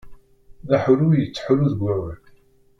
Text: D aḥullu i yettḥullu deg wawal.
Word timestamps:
D 0.67 0.69
aḥullu 0.77 1.07
i 1.13 1.19
yettḥullu 1.19 1.67
deg 1.71 1.81
wawal. 1.83 2.19